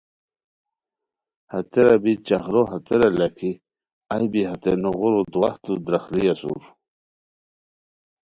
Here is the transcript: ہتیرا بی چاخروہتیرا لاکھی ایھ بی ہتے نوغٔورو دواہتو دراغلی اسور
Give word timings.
ہتیرا 1.51 1.95
بی 2.03 2.13
چاخروہتیرا 2.27 3.09
لاکھی 3.19 3.51
ایھ 4.13 4.27
بی 4.31 4.41
ہتے 4.49 4.71
نوغٔورو 4.81 5.21
دواہتو 5.31 5.73
دراغلی 5.85 6.25
اسور 6.33 6.61